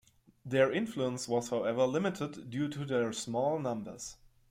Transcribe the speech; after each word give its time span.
Their 0.43 0.71
influence 0.71 1.27
was 1.27 1.49
however 1.51 1.85
limited 1.85 2.49
due 2.49 2.69
to 2.69 2.85
their 2.85 3.13
small 3.13 3.59
numbers. 3.59 4.17